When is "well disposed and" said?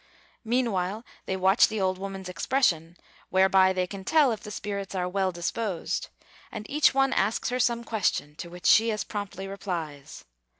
5.07-6.67